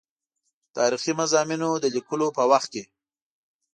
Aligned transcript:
تاریخي 0.77 1.13
مضامینو 1.19 1.69
د 1.83 1.85
لیکلو 1.95 2.27
په 2.37 2.43
وخت 2.51 2.67
کې. 2.73 2.83